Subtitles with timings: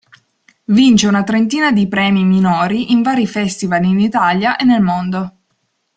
[0.65, 5.41] Vince una trentina di premi minori in vari festival in Italia e nel mondo.